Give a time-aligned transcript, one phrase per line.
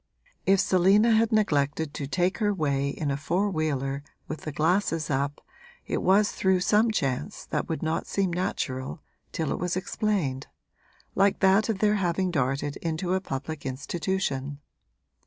[0.47, 5.11] If Selina had neglected to take her way in a four wheeler with the glasses
[5.11, 5.45] up
[5.85, 10.47] it was through some chance that would not seem natural till it was explained,
[11.13, 14.59] like that of their having darted into a public institution.